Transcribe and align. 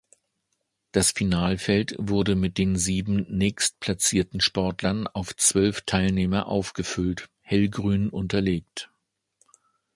Das 0.93 1.11
Finalfeld 1.11 1.93
wurde 1.99 2.35
mit 2.35 2.57
den 2.57 2.75
sieben 2.75 3.27
nächstplatzierten 3.29 4.41
Sportlern 4.41 5.05
auf 5.05 5.35
zwölf 5.35 5.81
Teilnehmer 5.81 6.47
aufgefüllt 6.47 7.29
(hellgrün 7.41 8.09
unterlegt). 8.09 8.89